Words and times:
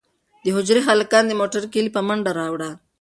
د 0.43 0.45
حجرې 0.55 0.81
هلکانو 0.89 1.27
د 1.29 1.33
موټر 1.41 1.63
کیلي 1.73 1.91
په 1.93 2.01
منډه 2.07 2.31
راوړه. 2.39 2.69